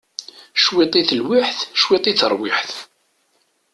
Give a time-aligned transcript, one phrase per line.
[0.63, 2.73] Cwiṭ i telwiḥt cwiṭ i teṛwiḥt!